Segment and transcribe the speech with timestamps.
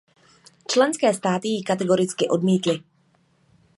[0.67, 2.83] Členské státy ji kategoricky odmítly.